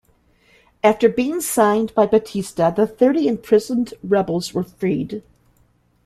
After 0.83 1.07
being 1.07 1.41
signed 1.41 1.93
by 1.93 2.07
Batista, 2.07 2.71
the 2.71 2.87
thirty 2.87 3.27
imprisoned 3.27 3.93
rebels 4.03 4.51
were 4.51 4.63
freed. 4.63 5.21